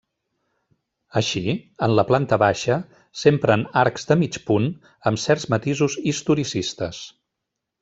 Així, 1.19 1.43
en 1.87 1.93
la 1.99 2.05
planta 2.11 2.39
baixa 2.43 2.77
s'empren 3.25 3.67
arcs 3.83 4.09
de 4.13 4.19
mig 4.23 4.41
punt, 4.49 4.67
amb 5.11 5.23
certs 5.27 5.47
matisos 5.57 6.01
historicistes. 6.15 7.05